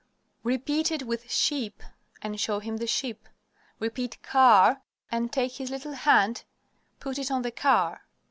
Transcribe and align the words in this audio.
Repeat 0.41 0.91
it 0.91 1.03
with 1.03 1.29
"sheep" 1.31 1.83
and 2.23 2.41
show 2.41 2.57
him 2.57 2.77
the 2.77 2.87
sheep. 2.87 3.29
Repeat 3.77 4.19
"car," 4.23 4.81
and 5.11 5.31
take 5.31 5.51
his 5.57 5.69
little 5.69 5.93
hand, 5.93 6.43
put 6.99 7.19
it 7.19 7.29
on 7.29 7.43
the 7.43 7.51
car. 7.51 8.01